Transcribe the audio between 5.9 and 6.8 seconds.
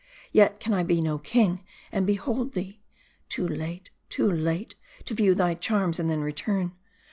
and then return.